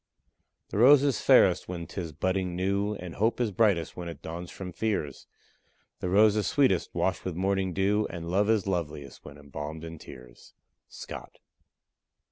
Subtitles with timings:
[0.69, 4.49] The rose is fairest when 'tis budding new, And hope is brightest when it dawns
[4.49, 5.27] from fears;
[5.99, 9.99] The rose is sweetest washed with morning dew, And love is loveliest when embalmed in
[9.99, 10.55] tears.
[10.89, 11.37] SCOTT.